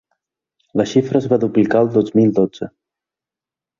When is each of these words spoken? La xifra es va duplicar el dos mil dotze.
La 0.81 0.85
xifra 0.93 1.21
es 1.23 1.29
va 1.33 1.39
duplicar 1.45 1.83
el 1.87 1.93
dos 1.99 2.11
mil 2.21 2.33
dotze. 2.41 2.71